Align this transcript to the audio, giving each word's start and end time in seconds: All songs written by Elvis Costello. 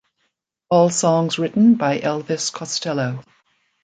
All 0.69 0.89
songs 0.89 1.37
written 1.37 1.75
by 1.75 1.99
Elvis 1.99 2.51
Costello. 2.51 3.23